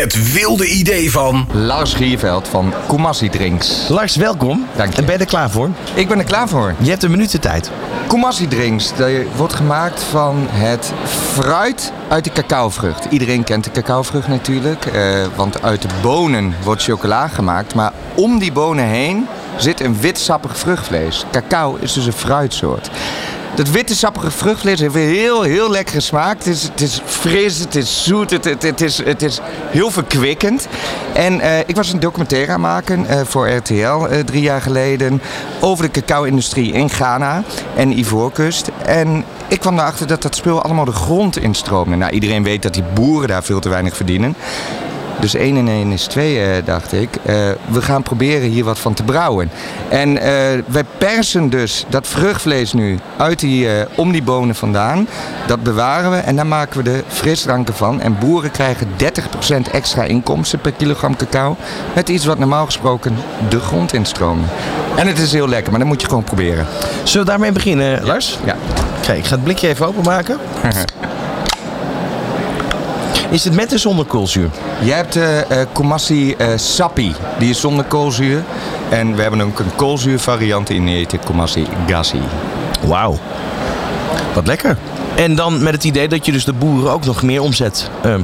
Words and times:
Het 0.00 0.32
wilde 0.32 0.66
idee 0.66 1.10
van... 1.10 1.46
Lars 1.52 1.94
Gierveld 1.94 2.48
van 2.48 2.72
Koumassi 2.86 3.28
Drinks. 3.28 3.88
Lars, 3.88 4.16
welkom. 4.16 4.66
Dank 4.76 4.92
je. 4.92 4.98
En 4.98 5.04
ben 5.04 5.14
je 5.14 5.20
er 5.20 5.26
klaar 5.26 5.50
voor? 5.50 5.70
Ik 5.94 6.08
ben 6.08 6.18
er 6.18 6.24
klaar 6.24 6.48
voor. 6.48 6.74
Je 6.78 6.90
hebt 6.90 7.02
een 7.02 7.10
minuut 7.10 7.30
de 7.30 7.38
tijd. 7.38 7.70
Koumassi 8.06 8.48
Drinks 8.48 8.96
dat 8.96 9.10
wordt 9.36 9.54
gemaakt 9.54 10.02
van 10.02 10.46
het 10.48 10.92
fruit 11.06 11.92
uit 12.08 12.24
de 12.24 12.32
cacaovrucht. 12.32 13.06
Iedereen 13.10 13.44
kent 13.44 13.64
de 13.64 13.70
cacaovrucht 13.70 14.28
natuurlijk, 14.28 14.86
eh, 14.86 15.26
want 15.36 15.62
uit 15.62 15.82
de 15.82 15.88
bonen 16.02 16.54
wordt 16.62 16.82
chocola 16.82 17.28
gemaakt. 17.28 17.74
Maar 17.74 17.92
om 18.14 18.38
die 18.38 18.52
bonen 18.52 18.84
heen 18.84 19.26
zit 19.56 19.80
een 19.80 20.00
wit 20.00 20.18
sappig 20.18 20.58
vruchtvlees. 20.58 21.24
Cacao 21.30 21.76
is 21.80 21.92
dus 21.92 22.06
een 22.06 22.12
fruitsoort. 22.12 22.90
Dat 23.54 23.70
witte 23.70 23.96
sappige 23.96 24.30
vruchtvlees 24.30 24.80
heeft 24.80 24.94
heel, 24.94 25.42
heel 25.42 25.70
lekkere 25.70 26.00
smaak. 26.00 26.38
Het 26.38 26.46
is, 26.46 26.62
het 26.62 26.80
is 26.80 27.00
fris, 27.04 27.58
het 27.58 27.74
is 27.74 28.04
zoet, 28.04 28.30
het, 28.30 28.44
het, 28.44 28.62
het, 28.62 28.80
is, 28.80 29.04
het 29.04 29.22
is 29.22 29.40
heel 29.70 29.90
verkwikkend. 29.90 30.68
En 31.12 31.40
eh, 31.40 31.58
ik 31.58 31.76
was 31.76 31.92
een 31.92 32.00
documentaire 32.00 32.52
aan 32.52 32.60
maken 32.60 33.06
eh, 33.06 33.20
voor 33.24 33.50
RTL 33.50 33.74
eh, 33.74 34.18
drie 34.18 34.42
jaar 34.42 34.62
geleden 34.62 35.22
over 35.60 35.84
de 35.84 36.00
cacao-industrie 36.00 36.72
in 36.72 36.90
Ghana 36.90 37.42
en 37.76 37.98
Ivoorkust. 37.98 38.70
En 38.84 39.24
ik 39.48 39.60
kwam 39.60 39.78
erachter 39.78 40.06
dat 40.06 40.22
dat 40.22 40.36
spul 40.36 40.62
allemaal 40.62 40.84
de 40.84 40.92
grond 40.92 41.38
instroomde. 41.38 41.96
Nou, 41.96 42.12
iedereen 42.12 42.42
weet 42.42 42.62
dat 42.62 42.74
die 42.74 42.84
boeren 42.94 43.28
daar 43.28 43.44
veel 43.44 43.60
te 43.60 43.68
weinig 43.68 43.96
verdienen. 43.96 44.36
Dus 45.20 45.34
1 45.34 45.56
en 45.56 45.68
1 45.68 45.92
is 45.92 46.04
2, 46.04 46.40
eh, 46.40 46.64
dacht 46.64 46.92
ik. 46.92 47.16
Eh, 47.22 47.34
we 47.68 47.82
gaan 47.82 48.02
proberen 48.02 48.48
hier 48.48 48.64
wat 48.64 48.78
van 48.78 48.94
te 48.94 49.02
brouwen. 49.02 49.50
En 49.88 50.16
eh, 50.18 50.62
wij 50.66 50.84
persen 50.98 51.50
dus 51.50 51.84
dat 51.88 52.06
vruchtvlees 52.06 52.72
nu 52.72 52.98
uit 53.16 53.38
die, 53.38 53.68
om 53.94 54.12
die 54.12 54.22
bonen 54.22 54.54
vandaan. 54.54 55.08
Dat 55.46 55.62
bewaren 55.62 56.10
we 56.10 56.16
en 56.16 56.36
daar 56.36 56.46
maken 56.46 56.76
we 56.76 56.82
de 56.82 57.04
frisdranken 57.08 57.74
van. 57.74 58.00
En 58.00 58.18
boeren 58.18 58.50
krijgen 58.50 58.88
30% 58.96 59.70
extra 59.72 60.02
inkomsten 60.02 60.60
per 60.60 60.72
kilogram 60.72 61.16
cacao. 61.16 61.56
Met 61.94 62.08
iets 62.08 62.24
wat 62.24 62.38
normaal 62.38 62.64
gesproken 62.64 63.16
de 63.48 63.60
grond 63.60 63.92
instroomt. 63.92 64.46
En 64.96 65.06
het 65.06 65.18
is 65.18 65.32
heel 65.32 65.48
lekker, 65.48 65.70
maar 65.70 65.80
dat 65.80 65.88
moet 65.88 66.00
je 66.00 66.08
gewoon 66.08 66.24
proberen. 66.24 66.66
Zullen 67.02 67.26
we 67.26 67.32
daarmee 67.32 67.52
beginnen, 67.52 68.04
Lars? 68.04 68.38
Ja. 68.44 68.56
Kijk, 69.00 69.18
ik 69.18 69.24
ga 69.24 69.34
het 69.34 69.44
blikje 69.44 69.68
even 69.68 69.86
openmaken. 69.86 70.38
Is 73.30 73.44
het 73.44 73.54
met 73.54 73.72
of 73.72 73.78
zonder 73.78 74.04
koolzuur? 74.04 74.50
Je 74.82 74.92
hebt 74.92 75.16
uh, 75.16 75.36
uh, 75.36 75.42
Koumassi 75.72 76.34
uh, 76.38 76.46
Sappi, 76.56 77.14
die 77.38 77.50
is 77.50 77.60
zonder 77.60 77.84
koolzuur. 77.84 78.42
En 78.88 79.14
we 79.16 79.22
hebben 79.22 79.40
ook 79.40 79.58
een 79.58 79.74
koolzuurvariant 79.76 80.70
in, 80.70 80.84
die 80.84 80.94
heet 80.94 81.18
Koumassi 81.24 81.66
Gassi. 81.86 82.20
Wauw. 82.86 83.18
Wat 84.34 84.46
lekker. 84.46 84.76
En 85.14 85.34
dan 85.34 85.62
met 85.62 85.72
het 85.72 85.84
idee 85.84 86.08
dat 86.08 86.26
je 86.26 86.32
dus 86.32 86.44
de 86.44 86.52
boeren 86.52 86.92
ook 86.92 87.04
nog 87.04 87.22
meer 87.22 87.42
omzet 87.42 87.90
ehm, 88.02 88.20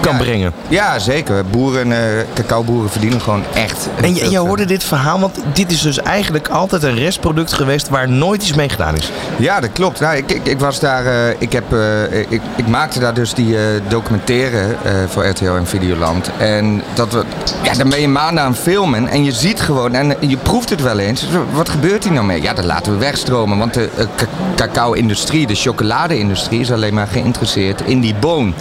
kan 0.00 0.12
Ja. 0.12 0.18
brengen. 0.22 0.52
Ja, 0.68 0.98
zeker. 0.98 1.44
Boeren, 1.46 1.92
eh 1.92 1.98
cacaoboeren 2.34 2.90
verdienen 2.90 3.20
gewoon 3.20 3.42
echt. 3.54 3.88
En 4.02 4.14
je, 4.14 4.30
je 4.30 4.38
hoorde 4.38 4.64
dit 4.64 4.84
verhaal, 4.84 5.20
want 5.20 5.38
dit 5.52 5.72
is 5.72 5.80
dus 5.80 5.98
eigenlijk 5.98 6.48
altijd 6.48 6.82
een 6.82 6.94
restproduct 6.94 7.52
geweest 7.52 7.88
waar 7.88 8.08
nooit 8.08 8.42
iets 8.42 8.54
mee 8.54 8.68
gedaan 8.68 8.96
is. 8.96 9.10
Ja, 9.38 9.60
dat 9.60 9.70
klopt. 9.72 10.00
Nou, 10.00 10.16
ik, 10.16 10.30
ik, 10.32 10.46
ik 10.46 10.58
was 10.60 10.80
daar, 10.80 11.06
eh, 11.06 11.34
ik, 11.38 11.52
heb, 11.52 11.72
eh, 11.72 12.20
ik, 12.20 12.40
ik 12.56 12.66
maakte 12.66 12.98
daar 12.98 13.14
dus 13.14 13.34
die 13.34 13.56
eh, 13.56 13.62
documentaire 13.88 14.58
eh, 14.82 14.92
voor 15.08 15.26
RTL 15.26 15.44
en 15.50 15.66
Videoland. 15.66 16.30
En 16.38 16.82
dat 16.94 17.12
we, 17.12 17.24
ja, 17.62 17.72
dan 17.74 17.88
ben 17.88 18.00
je 18.00 18.08
maanden 18.08 18.44
aan 18.44 18.50
het 18.52 18.60
filmen 18.60 19.08
en 19.08 19.24
je 19.24 19.32
ziet 19.32 19.60
gewoon, 19.60 19.94
en 19.94 20.14
je 20.20 20.36
proeft 20.36 20.70
het 20.70 20.82
wel 20.82 20.98
eens. 20.98 21.24
Wat 21.52 21.68
gebeurt 21.68 22.04
hier 22.04 22.12
nou 22.12 22.26
mee? 22.26 22.42
Ja, 22.42 22.52
dat 22.54 22.64
laten 22.64 22.92
we 22.92 22.98
wegstromen. 22.98 23.58
Want 23.58 23.74
de 23.74 23.88
ca- 24.16 24.26
cacao-industrie, 24.56 25.46
de 25.46 25.54
chocolade-industrie 25.54 26.60
is 26.60 26.72
alleen 26.72 26.94
maar 26.94 27.06
geïnteresseerd 27.06 27.80
in 27.84 28.00
die 28.00 28.14
boon. 28.14 28.54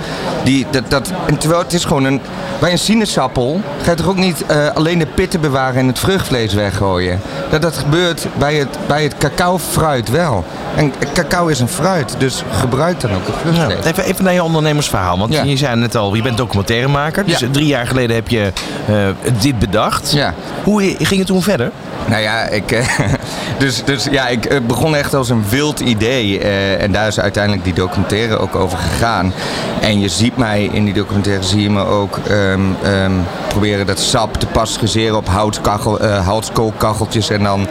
Die, 0.43 0.65
dat, 0.71 0.83
dat, 0.89 1.11
en 1.35 1.41
terwijl 1.41 1.61
het 1.63 1.73
is 1.73 1.85
gewoon 1.85 2.03
een, 2.03 2.21
bij 2.59 2.71
een 2.71 2.77
sinaasappel 2.77 3.61
ga 3.81 3.89
je 3.91 3.97
toch 3.97 4.07
ook 4.07 4.15
niet 4.17 4.45
eh, 4.45 4.67
alleen 4.73 4.99
de 4.99 5.05
pitten 5.05 5.41
bewaren 5.41 5.75
en 5.79 5.87
het 5.87 5.99
vruchtvlees 5.99 6.53
weggooien. 6.53 7.21
Dat, 7.49 7.61
dat 7.61 7.77
gebeurt 7.77 8.27
bij 8.37 8.55
het, 8.55 8.77
bij 8.87 9.03
het 9.03 9.17
cacao-fruit 9.17 10.09
wel. 10.09 10.45
En 10.75 10.93
cacao 11.13 11.47
is 11.47 11.59
een 11.59 11.67
fruit, 11.67 12.15
dus 12.17 12.43
gebruik 12.51 12.99
dan 12.99 13.11
ook 13.13 13.25
het 13.27 13.35
Ja, 13.35 13.41
vruchtvlees. 13.53 13.85
even, 13.85 14.03
even 14.03 14.23
naar 14.23 14.33
je 14.33 14.43
ondernemersverhaal. 14.43 15.17
Want 15.17 15.33
Ja. 15.33 15.43
je 15.43 15.57
zei 15.57 15.75
net 15.75 15.95
al, 15.95 16.15
je 16.15 16.21
bent 16.21 16.37
documentairemaker. 16.37 17.25
Dus 17.25 17.39
Ja. 17.39 17.47
drie 17.51 17.67
jaar 17.67 17.87
geleden 17.87 18.15
heb 18.15 18.27
je 18.27 18.51
eh, 18.87 18.95
dit 19.41 19.59
bedacht. 19.59 20.17
Hoe 20.63 20.81
ging 20.97 21.17
het 21.17 21.27
toen 21.27 21.41
verder? 21.41 21.71
Nou 22.07 22.21
ja, 22.21 22.47
ik, 22.47 22.71
eh, 22.71 22.87
dus, 23.57 23.83
dus 23.83 24.07
ja, 24.11 24.27
ik 24.27 24.67
begon 24.67 24.95
echt 24.95 25.13
als 25.13 25.29
een 25.29 25.43
wild 25.49 25.79
idee. 25.79 26.39
eh, 26.39 26.81
en 26.81 26.91
daar 26.91 27.07
is 27.07 27.19
uiteindelijk 27.19 27.63
die 27.63 27.73
documentaire 27.73 28.37
ook 28.37 28.55
over 28.55 28.77
gegaan. 28.77 29.33
En 29.81 29.99
je 29.99 30.09
ziet 30.09 30.37
mij 30.37 30.63
in 30.71 30.85
die 30.85 30.93
documentaire, 30.93 31.43
zie 31.43 31.61
je 31.61 31.69
me 31.69 31.85
ook 31.85 32.17
ehm, 32.17 32.61
ehm, 32.83 33.11
proberen 33.47 33.85
dat 33.85 33.99
sap 33.99 34.37
te 34.37 34.45
pasteuriseren 34.47 35.17
op 35.17 35.27
houtkachel, 35.27 35.99
eh, 35.99 36.25
houtskoolkacheltjes. 36.25 37.29
En 37.29 37.43
dan 37.43 37.67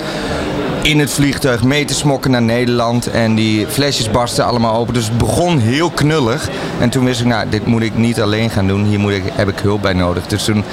in 0.84 0.98
het 0.98 1.10
vliegtuig 1.10 1.64
mee 1.64 1.84
te 1.84 1.94
smokken 1.94 2.30
naar 2.30 2.42
Nederland. 2.42 3.06
En 3.06 3.34
die 3.34 3.66
flesjes 3.66 4.10
barsten 4.10 4.44
allemaal 4.44 4.76
open. 4.76 4.94
Dus 4.94 5.04
het 5.08 5.18
begon 5.18 5.58
heel 5.58 5.90
knullig. 5.90 6.48
En 6.80 6.90
toen 6.90 7.04
wist 7.04 7.20
ik, 7.20 7.26
nou, 7.26 7.48
dit 7.48 7.66
moet 7.66 7.82
ik 7.82 7.96
niet 7.96 8.20
alleen 8.20 8.50
gaan 8.50 8.66
doen. 8.66 8.84
Hier 8.84 8.98
moet 8.98 9.12
ik, 9.12 9.22
heb 9.32 9.48
ik 9.48 9.58
hulp 9.58 9.82
bij 9.82 9.92
nodig. 9.92 10.26
Dus 10.26 10.44
toen 10.44 10.64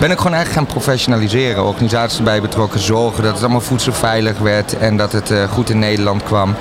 ben 0.00 0.10
ik 0.10 0.16
gewoon 0.16 0.34
eigenlijk 0.34 0.66
gaan 0.66 0.76
professionaliseren. 0.76 1.64
Organisaties 1.64 2.18
erbij 2.18 2.40
betrokken. 2.40 2.80
Zorgen 2.80 3.22
dat 3.22 3.32
het 3.32 3.42
allemaal 3.42 3.60
voedselveilig 3.60 4.38
werd. 4.38 4.78
En 4.78 4.96
dat 4.96 5.12
het 5.12 5.30
eh, 5.30 5.42
goed 5.42 5.70
in 5.70 5.78
Nederland 5.78 6.22
kwam. 6.22 6.54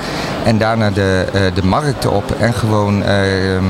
En 0.44 0.58
daarna 0.58 0.90
de, 0.90 1.26
eh, 1.34 1.42
de 1.54 1.66
markten 1.66 2.12
op. 2.12 2.32
En 2.40 2.54
gewoon 2.54 3.04
eh, 3.04 3.56
ehm, 3.56 3.64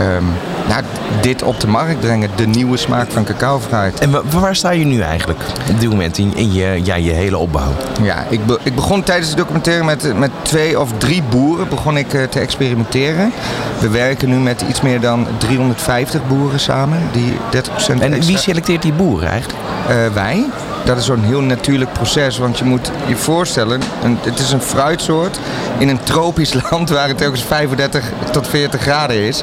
ehm, 0.00 0.24
nou, 0.68 0.82
dit 1.20 1.42
op 1.42 1.60
de 1.60 1.66
markt 1.66 2.00
brengen. 2.00 2.30
De 2.36 2.46
nieuwe 2.46 2.76
smaak 2.76 3.10
van 3.10 3.24
cacaofruit. 3.24 3.98
En 4.00 4.10
wa- 4.10 4.22
waar 4.40 4.56
sta 4.56 4.70
je 4.70 4.84
nu 4.84 5.00
eigenlijk 5.00 5.40
op 5.70 5.80
dit 5.80 5.88
moment 5.90 6.18
in, 6.18 6.32
in 6.36 6.52
je, 6.52 6.80
ja, 6.84 6.94
je 6.94 7.12
hele 7.12 7.38
opbouw? 7.38 7.72
Ja, 8.02 8.24
ik, 8.28 8.46
be- 8.46 8.58
ik 8.62 8.74
begon 8.74 9.02
tijdens 9.02 9.30
de 9.30 9.36
documentaire 9.36 9.84
met, 9.84 10.18
met 10.18 10.30
twee 10.42 10.80
of 10.80 10.90
drie 10.98 11.22
boeren 11.30 11.68
begon 11.68 11.96
ik, 11.96 12.14
eh, 12.14 12.22
te 12.22 12.40
experimenteren. 12.40 13.32
We 13.80 13.88
werken 13.88 14.28
nu 14.28 14.36
met 14.36 14.64
iets 14.68 14.80
meer 14.80 15.00
dan 15.00 15.26
350 15.38 16.26
boeren 16.28 16.60
samen, 16.60 16.98
die 17.12 17.32
30% 17.50 18.02
En 18.02 18.12
extra- 18.12 18.26
wie 18.32 18.38
selecteert 18.38 18.82
die 18.82 18.92
boeren 18.92 19.28
eigenlijk? 19.28 19.58
Eh, 19.88 19.94
wij. 20.14 20.44
Dat 20.84 20.96
is 20.96 21.04
zo'n 21.04 21.22
heel 21.22 21.40
natuurlijk 21.40 21.92
proces, 21.92 22.38
want 22.38 22.58
je 22.58 22.64
moet 22.64 22.90
je 23.06 23.16
voorstellen, 23.16 23.80
een, 24.02 24.18
het 24.22 24.38
is 24.38 24.52
een 24.52 24.60
fruitsoort 24.60 25.38
in 25.78 25.88
een 25.88 26.02
tropisch 26.02 26.54
land 26.70 26.90
waar 26.90 27.08
het 27.08 27.20
eens 27.20 27.42
35 27.42 28.12
tot 28.32 28.48
40 28.48 28.80
graden 28.80 29.16
is. 29.16 29.42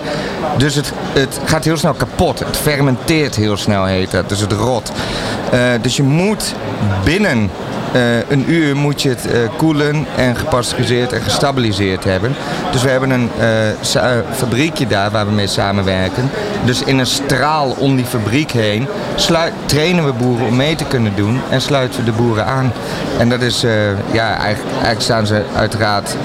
Dus 0.57 0.75
het, 0.75 0.94
het 1.13 1.40
gaat 1.46 1.63
heel 1.63 1.78
snel 1.78 1.94
kapot. 1.94 2.40
Het 2.40 2.57
fermenteert 2.57 3.35
heel 3.35 3.57
snel, 3.57 3.85
heet 3.85 4.12
dat. 4.12 4.30
Dus 4.30 4.40
het 4.40 4.51
rot. 4.51 4.91
Eh, 5.51 5.59
dus 5.81 5.96
je 5.96 6.03
moet 6.03 6.56
binnen 7.03 7.50
eh, 7.91 8.29
een 8.29 8.52
uur 8.52 8.75
moet 8.75 9.02
je 9.02 9.09
het 9.09 9.28
eh, 9.28 9.40
koelen 9.57 10.06
en 10.18 10.35
gepasteuriseerd 10.35 11.13
en 11.13 11.22
gestabiliseerd 11.22 12.03
hebben. 12.03 12.35
Dus 12.72 12.84
we 12.84 12.90
hebben 12.90 13.09
een 13.09 13.29
eh, 13.40 14.18
fabriekje 14.31 14.88
daar 14.88 15.12
waar 15.12 15.25
we 15.25 15.31
mee 15.31 15.47
samenwerken. 15.47 16.30
Dus 16.66 16.84
in 16.84 17.00
een 17.00 17.06
straal 17.06 17.75
om 17.78 17.96
die 17.96 18.06
fabriek 18.06 18.51
heen 18.51 18.88
trainen 19.66 20.06
we 20.06 20.13
boeren 20.13 20.47
om 20.47 20.56
mee 20.56 20.75
te 20.75 20.85
kunnen 20.85 21.16
doen 21.16 21.41
en 21.50 21.62
sluiten 21.62 22.00
we 22.00 22.06
de 22.06 22.18
boeren 22.18 22.46
aan. 22.46 22.74
En 23.18 23.30
dat 23.30 23.41
is, 23.41 23.62
ja, 24.12 24.35
eigenlijk, 24.38 24.72
eigenlijk 24.72 25.01
staan 25.01 25.28
ze 25.28 25.44
uiteraard 25.56 26.16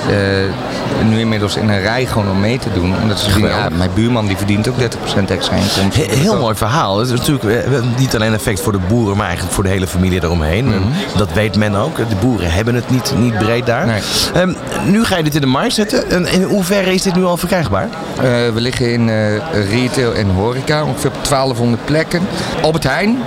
eh, 1.00 1.06
nu 1.06 1.18
inmiddels 1.20 1.56
in 1.56 1.68
een 1.68 1.80
rij 1.80 2.06
gewoon 2.06 2.30
om 2.30 2.40
mee 2.40 2.58
te 2.58 2.68
doen. 2.74 2.94
Ja, 3.38 3.68
mijn 3.76 3.90
buurman 3.94 4.26
die 4.26 4.36
verdient 4.36 4.68
ook 4.68 4.74
30% 4.78 5.30
extra 5.30 5.54
inkomsten. 5.56 5.90
He- 5.92 6.16
heel 6.16 6.38
mooi 6.38 6.54
verhaal. 6.54 6.98
Het 6.98 7.10
is 7.10 7.18
natuurlijk 7.18 7.44
eh, 7.66 7.80
niet 7.96 8.14
alleen 8.14 8.34
effect 8.34 8.60
voor 8.60 8.72
de 8.72 8.78
boeren, 8.88 9.16
maar 9.16 9.26
eigenlijk 9.26 9.54
voor 9.54 9.64
de 9.64 9.70
hele 9.70 9.86
familie 9.86 10.22
eromheen. 10.22 10.72
En 10.72 10.82
Dat 11.16 11.32
weet 11.32 11.56
men 11.56 11.74
ook. 11.74 11.96
De 11.96 12.16
boeren 12.20 12.50
hebben 12.52 12.74
het 12.74 12.90
niet, 12.90 13.12
niet 13.18 13.38
breed 13.38 13.66
daar. 13.66 13.86
Nee. 13.86 14.00
Ehm, 14.34 14.52
nu 14.84 15.04
ga 15.04 15.16
je 15.16 15.22
dit 15.24 15.34
in 15.34 15.40
de 15.40 15.46
markt 15.46 15.74
zetten. 15.74 16.10
En 16.10 16.26
in 16.32 16.42
hoeverre 16.42 16.94
is 16.94 17.02
dit 17.02 17.14
nu 17.14 17.24
al 17.24 17.36
verkrijgbaar? 17.36 17.88
Eh, 18.16 18.22
we 18.24 18.52
liggen 18.60 18.92
in 18.92 19.08
eh, 19.08 19.36
retail 19.70 20.14
en 20.14 20.30
horeca, 20.30 20.84
ongeveer 20.84 21.10
op 21.10 21.24
1200 21.28 21.84
plekken. 21.84 22.20
Albert 22.62 22.84
Heijn, 22.84 23.18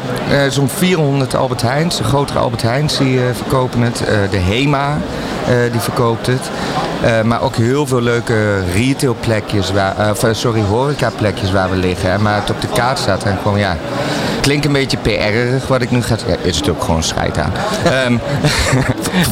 zo'n 0.50 0.70
400 0.70 1.36
Albert 1.36 1.62
Heijns, 1.62 1.98
de 1.98 2.04
grotere 2.04 2.40
Albert 2.40 2.62
Heijns 2.62 2.98
die 2.98 3.20
verkopen 3.34 3.82
het. 3.82 3.98
De 4.32 4.38
HEMA, 4.38 4.98
die 5.72 5.80
verkoopt 5.80 6.28
het. 6.28 6.42
Eh, 7.04 7.22
maar 7.22 7.42
ook 7.42 7.56
heel 7.56 7.88
veel 7.88 8.02
leuke 8.02 8.60
retailplekjes, 8.74 9.72
waar, 9.72 9.98
eh, 9.98 10.34
sorry, 10.34 10.62
horecaplekjes 10.62 11.52
waar 11.52 11.70
we 11.70 11.76
liggen. 11.76 12.12
hè. 12.12 12.18
Maar 12.18 12.36
het 12.36 12.50
op 12.50 12.62
de 12.62 12.68
kaart 12.68 13.00
staat 13.00 13.24
en 13.24 13.38
gewoon, 13.42 13.60
ja, 13.60 13.78
klinkt 14.42 14.66
een 14.66 14.72
beetje 14.72 14.98
PR-erig 14.98 15.68
wat 15.68 15.82
ik 15.82 15.92
nu 15.92 16.02
ga 16.02 16.18
zeggen. 16.18 16.38
Is 16.46 16.58
het 16.58 16.70
ook 16.70 16.84
gewoon 16.84 17.04
scheid 17.04 17.38
aan. 17.38 17.52
Ehm, 17.84 18.18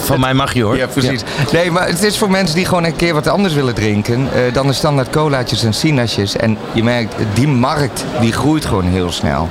Van 0.04 0.20
mij 0.20 0.34
mag 0.34 0.54
je 0.54 0.64
hoor. 0.64 0.78
ja, 0.78 0.88
precies. 0.88 1.24
Nee, 1.52 1.72
maar 1.72 1.88
het 1.88 2.04
is 2.04 2.18
voor 2.18 2.32
mensen 2.32 2.56
die 2.56 2.66
gewoon 2.66 2.84
een 2.84 2.96
keer 2.96 3.14
wat 3.14 3.28
anders 3.28 3.54
willen 3.54 3.74
drinken. 3.76 4.30
dan 4.54 4.68
de 4.68 4.74
standaard 4.74 5.10
colaatjes 5.10 5.64
en 5.64 5.74
sinasjes. 5.74 6.36
En 6.36 6.58
je 6.72 6.84
merkt, 6.84 7.16
die 7.34 7.48
markt 7.48 8.06
die 8.20 8.34
groeit 8.34 8.66
gewoon 8.66 8.86
heel 8.86 9.12
snel. 9.12 9.50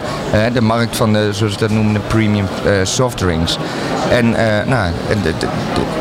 De 0.52 0.60
markt 0.60 0.96
van 0.96 1.12
de, 1.12 1.28
zoals 1.32 1.52
ze 1.52 1.58
dat 1.58 1.70
noemen, 1.70 1.92
de 1.92 2.00
premium 2.06 2.46
eh, 2.64 2.72
softdrinks. 2.82 3.58
En, 4.10 4.30
nou, 4.66 4.90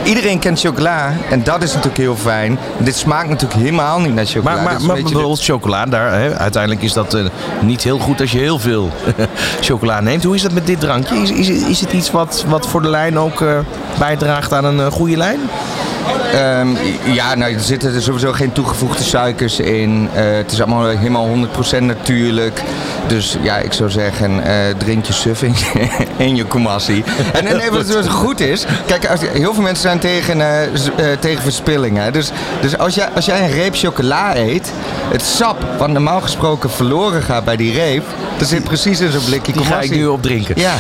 iedereen 0.06 0.40
kent 0.40 0.60
chocola 0.60 1.14
en 1.30 1.44
dat 1.44 1.64
is 1.64 1.70
natuurlijk 1.70 1.98
heel 1.98 2.16
fijn. 2.16 2.58
Dit 2.78 2.96
smaakt 2.96 3.30
natuurlijk 3.30 3.60
helemaal 3.60 4.00
niet 4.00 4.14
naar 4.14 4.26
chocola. 4.26 4.54
Maar, 4.56 4.64
maar, 4.64 4.82
maar 4.82 4.96
de- 4.96 5.02
bijvoorbeeld 5.04 5.44
chocola, 5.44 5.86
daar, 5.86 6.12
hè, 6.20 6.38
uiteindelijk 6.38 6.82
is 6.84 6.94
dat 6.94 7.14
eh, 7.14 7.26
niet 7.62 7.84
heel 7.84 8.00
goed 8.00 8.22
als 8.22 8.32
je 8.32 8.38
heel 8.40 8.60
veel 8.60 8.92
chocola 9.62 10.00
neemt. 10.02 10.24
Hoe 10.24 10.36
is 10.36 10.42
dat 10.42 10.52
met 10.52 10.66
dit 10.68 10.80
drankje? 10.80 11.16
Is, 11.16 11.32
is, 11.32 11.50
is 11.50 11.82
het 11.82 11.92
iets 11.94 12.12
wat, 12.12 12.46
wat 12.48 12.68
voor 12.68 12.82
de 12.82 12.90
lijn 12.90 13.20
ook 13.20 13.42
eh, 13.42 13.58
bijdraagt 14.00 14.54
aan 14.54 14.66
een 14.66 14.80
eh, 14.80 14.88
goede 14.92 15.18
lijn? 15.18 15.40
Ehm, 16.36 16.68
ja, 17.14 17.36
nou, 17.36 17.54
er 17.54 17.60
zitten 17.60 17.94
er 17.96 18.02
sowieso 18.02 18.32
geen 18.32 18.52
toegevoegde 18.52 19.04
suikers 19.04 19.60
in. 19.60 20.10
Eh, 20.14 20.24
het 20.36 20.52
is 20.52 20.62
allemaal 20.62 20.88
helemaal 20.88 21.28
100% 21.28 21.80
natuurlijk. 21.86 22.62
Dus 23.08 23.38
ja, 23.42 23.58
ik 23.58 23.74
zou 23.74 23.90
zeggen, 23.90 24.44
eh, 24.44 24.54
drink 24.78 25.06
je 25.06 25.14
suf 25.14 25.42
in 25.44 25.54
je, 25.58 25.88
in 26.26 26.36
je 26.36 26.46
Kumasi. 26.46 27.04
En, 27.34 27.46
en 27.48 27.58
nee, 27.58 27.72
wat, 27.72 27.94
wat 27.94 28.10
goed 28.10 28.40
is, 28.40 28.66
kijk, 28.86 29.06
als, 29.08 29.20
heel 29.34 29.54
veel 29.54 29.64
mensen 29.64 29.82
zijn 29.82 30.00
tegen, 30.00 30.42
eh, 30.42 30.68
z- 30.74 30.90
eh, 30.96 31.06
tegen 31.20 31.42
verspilling. 31.42 31.98
Hè? 31.98 32.12
Dus, 32.12 32.32
dus 32.62 32.78
als, 32.78 32.96
jij, 32.96 33.10
als 33.16 33.26
jij 33.26 33.42
een 33.44 33.52
reep 33.52 33.76
chocola 33.76 34.36
eet, 34.36 34.72
het 35.12 35.22
sap 35.22 35.66
wat 35.78 35.90
normaal 35.90 36.22
gesproken 36.22 36.70
verloren 36.70 37.22
gaat 37.22 37.46
bij 37.46 37.56
die 37.56 37.74
reep, 37.74 38.04
dat 38.38 38.48
zit 38.48 38.64
precies 38.64 39.00
in 39.00 39.12
zo'n 39.12 39.24
blikje 39.26 39.54
Die 39.54 39.66
ga 39.66 39.80
ik 39.82 39.92
nu 39.92 40.06
opdrinken. 40.06 40.60
Ja. 40.60 40.74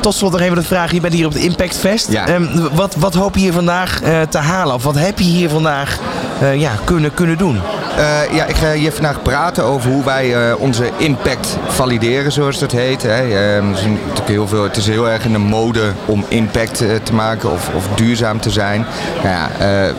Tot 0.00 0.14
slot 0.14 0.32
nog 0.32 0.40
even 0.40 0.56
de 0.56 0.62
vraag. 0.62 0.92
Je 0.92 1.00
bent 1.00 1.14
hier 1.14 1.26
op 1.26 1.32
het 1.32 1.42
Impact 1.42 1.76
Fest. 1.76 2.12
Ja. 2.12 2.26
Ehm, 2.26 2.46
wat, 2.72 2.94
wat 2.98 3.14
hoop 3.14 3.34
je 3.34 3.40
hier 3.40 3.52
vandaag 3.52 4.02
eh, 4.02 4.20
te 4.20 4.38
halen? 4.38 4.74
Of 4.74 4.82
wat 4.94 4.98
heb 4.98 5.18
je 5.18 5.24
hier 5.24 5.48
vandaag 5.48 5.98
eh, 6.40 6.60
ja, 6.60 6.72
kunnen, 6.84 7.14
kunnen 7.14 7.38
doen? 7.38 7.60
Eh, 7.96 8.34
ja, 8.34 8.44
ik 8.44 8.56
ga 8.56 8.72
hier 8.72 8.92
vandaag 8.92 9.22
praten 9.22 9.64
over 9.64 9.90
hoe 9.90 10.04
wij 10.04 10.34
eh, 10.34 10.60
onze 10.60 10.90
impact 10.96 11.56
valideren, 11.66 12.32
zoals 12.32 12.58
dat 12.58 12.72
heet. 12.72 13.02
Hè. 13.02 13.08
Eh, 13.08 13.56
er 13.56 13.70
is 13.72 13.86
heel 14.24 14.48
veel, 14.48 14.62
het 14.62 14.76
is 14.76 14.86
heel 14.86 15.08
erg 15.08 15.24
in 15.24 15.32
de 15.32 15.38
mode 15.38 15.92
om 16.04 16.24
impact 16.28 16.76
te 17.02 17.14
maken 17.14 17.52
of, 17.52 17.70
of 17.74 17.88
duurzaam 17.94 18.40
te 18.40 18.50
zijn. 18.50 18.86
Nou 19.22 19.94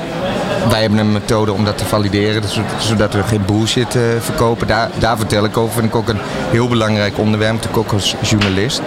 wij 0.69 0.81
hebben 0.81 0.99
een 0.99 1.11
methode 1.11 1.53
om 1.53 1.65
dat 1.65 1.77
te 1.77 1.85
valideren, 1.85 2.41
dus- 2.41 2.59
zodat 2.77 3.13
we 3.13 3.23
geen 3.23 3.45
bullshit 3.45 3.97
verkopen. 4.19 4.67
Daar, 4.67 4.89
daar 4.97 5.17
vertel 5.17 5.45
ik 5.45 5.57
over. 5.57 5.73
Vind 5.73 5.85
ik 5.85 5.95
ook 5.95 6.09
een 6.09 6.19
heel 6.51 6.67
belangrijk 6.67 7.17
onderwerp, 7.17 7.53
natuurlijk 7.53 7.79
ook 7.79 7.93
als 7.93 8.15
journalist. 8.21 8.81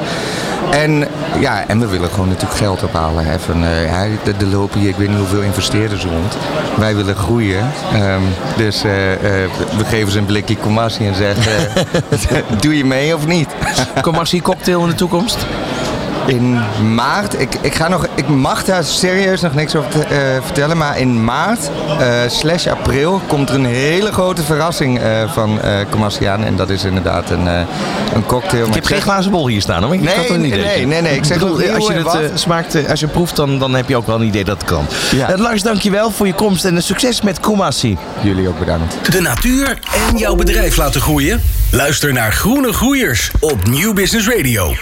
En, 0.71 1.09
ja, 1.41 1.65
en 1.67 1.79
we 1.81 1.87
willen 1.87 2.11
gewoon 2.11 2.29
natuurlijk 2.29 2.61
geld 2.61 2.83
ophalen. 2.83 3.25
Hè. 3.25 3.39
Van, 3.39 3.65
eh, 3.65 3.93
er- 4.03 4.11
er 4.41 4.47
lopen 4.47 4.81
hier, 4.81 4.89
ik 4.89 4.97
weet 4.97 5.09
niet 5.09 5.19
hoeveel 5.19 5.41
investeerders 5.41 6.05
rond. 6.05 6.37
Wij 6.79 6.95
willen 6.97 7.17
groeien. 7.17 7.71
Ehm, 7.93 8.21
dus 8.57 8.85
eh, 8.85 9.13
eh, 9.13 9.51
we 9.79 9.85
geven 9.85 10.13
ze 10.13 10.19
een 10.19 10.25
blikje 10.27 10.57
commassie 10.57 11.07
en 11.07 11.15
zeggen, 11.15 11.53
doe 12.63 12.77
je 12.77 12.85
mee 12.85 13.15
of 13.15 13.27
niet? 13.27 13.49
Commercie 14.03 14.43
cocktail 14.43 14.83
in 14.83 14.89
de 14.89 14.95
toekomst? 14.95 15.47
In 16.27 16.59
maart, 16.95 17.41
ik, 17.41 17.55
ik, 17.61 17.75
ga 17.75 17.89
nog, 17.89 18.07
ik 18.15 18.29
mag 18.29 18.65
daar 18.65 18.85
serieus 18.85 19.41
nog 19.41 19.55
niks 19.55 19.75
over 19.77 19.91
te- 19.91 20.05
eh, 20.05 20.43
vertellen, 20.45 20.77
maar 20.77 20.99
in 20.99 21.25
maart 21.25 21.71
eh, 22.01 22.13
slash 22.27 22.67
april 22.67 23.21
komt 23.27 23.49
er 23.49 23.55
een 23.55 23.65
hele 23.65 24.13
grote 24.13 24.43
verrassing 24.43 24.99
eh, 25.01 25.33
van 25.33 25.61
eh 25.61 25.81
aan. 26.29 26.45
En 26.45 26.57
dat 26.57 26.71
is 26.71 26.85
inderdaad 26.85 27.31
een, 27.31 27.49
eh, 27.49 27.61
een 28.15 28.27
cocktail. 28.27 28.67
Ik 28.67 28.75
heb 28.75 28.85
geen 28.85 29.01
glazen 29.01 29.31
bol 29.31 29.49
hier 29.49 29.61
staan 29.61 29.83
hoor. 29.83 29.95
Ik 29.95 30.01
Nee, 30.01 30.15
had 30.17 30.29
een 30.29 30.41
nee, 30.41 30.51
idee. 30.51 30.65
nee, 30.65 30.87
nee, 30.87 31.01
nee. 31.03 31.17
Ik 31.17 31.25
zeg 31.25 31.39
bedoel, 31.39 31.71
als 31.75 31.87
je 31.87 31.93
het 31.93 32.03
wat. 32.03 32.21
smaakt, 32.35 32.89
als 32.89 33.01
je 33.01 33.07
proeft, 33.07 33.37
dan, 33.37 33.59
dan 33.59 33.75
heb 33.75 33.89
je 33.89 33.97
ook 33.97 34.07
wel 34.07 34.17
een 34.17 34.27
idee 34.27 34.45
dat 34.45 34.61
het 34.61 34.71
kan. 34.71 34.87
Ja. 35.17 35.35
Lars, 35.37 35.63
dankjewel 35.63 36.11
voor 36.11 36.27
je 36.27 36.33
komst 36.35 36.65
en 36.65 36.83
succes 36.83 37.23
met 37.23 37.41
Kumasi. 37.41 37.97
Jullie 38.21 38.49
ook 38.49 38.59
bedankt. 38.59 39.13
De 39.13 39.21
natuur 39.21 39.79
en 40.11 40.17
jouw 40.19 40.35
bedrijf 40.35 40.77
laten 40.77 41.01
groeien? 41.01 41.43
Luister 41.71 42.13
naar 42.13 42.33
Groene 42.33 42.73
Groeiers 42.73 43.31
op 43.41 43.67
Nieuw 43.69 43.93
Business 43.93 44.29
Radio. 44.29 44.73